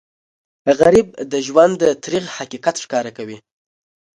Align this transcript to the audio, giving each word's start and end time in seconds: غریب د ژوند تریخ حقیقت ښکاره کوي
غریب 0.79 1.07
د 1.31 1.33
ژوند 1.47 1.79
تریخ 2.03 2.25
حقیقت 2.37 2.75
ښکاره 2.83 3.11
کوي 3.17 3.37